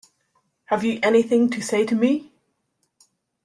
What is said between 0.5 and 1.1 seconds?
Have you